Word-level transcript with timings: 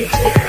Yeah. 0.00 0.39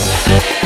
Thank 0.00 0.57